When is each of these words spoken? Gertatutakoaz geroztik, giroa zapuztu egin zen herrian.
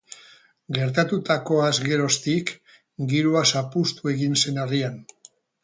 Gertatutakoaz 0.77 1.75
geroztik, 1.83 2.51
giroa 3.13 3.47
zapuztu 3.55 4.15
egin 4.17 4.43
zen 4.43 4.61
herrian. 4.67 5.01